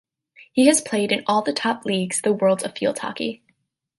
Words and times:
He 0.51 0.65
has 0.65 0.81
played 0.81 1.11
in 1.11 1.23
all 1.27 1.43
the 1.43 1.53
top 1.53 1.85
leagues 1.85 2.23
the 2.23 2.33
world 2.33 2.63
of 2.63 2.75
field 2.75 2.97
hockey. 2.97 3.43